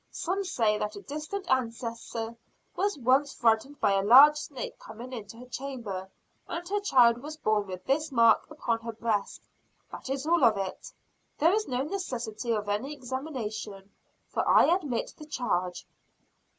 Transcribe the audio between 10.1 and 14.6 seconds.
all of it. There is no necessity of any examination, for